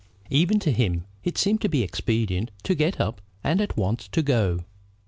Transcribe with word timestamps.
Even 0.31 0.57
to 0.57 0.71
him 0.71 1.05
it 1.23 1.37
seemed 1.37 1.61
to 1.61 1.69
be 1.69 1.83
expedient 1.83 2.49
to 2.63 2.73
get 2.73 2.99
up 2.99 3.21
and 3.43 3.61
at 3.61 3.77
once 3.77 4.07
to 4.07 4.23
go. 4.23 4.65